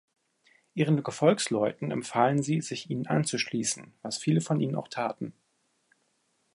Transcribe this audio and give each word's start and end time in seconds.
Ihren 0.73 1.03
Gefolgsleuten 1.03 1.91
empfahlen 1.91 2.41
sie, 2.41 2.61
sich 2.61 2.89
ihnen 2.89 3.05
anzuschließen, 3.05 3.93
was 4.01 4.17
viele 4.17 4.41
von 4.41 4.59
ihnen 4.59 4.73
auch 4.75 4.87
taten. 4.87 5.31